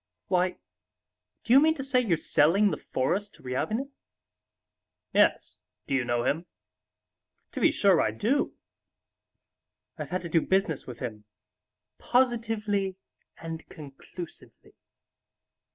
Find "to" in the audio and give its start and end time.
1.75-1.83, 3.35-3.43, 7.51-7.59, 10.23-10.29